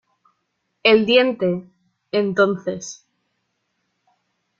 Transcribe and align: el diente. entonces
el 0.81 1.05
diente. 1.05 1.69
entonces 2.11 3.05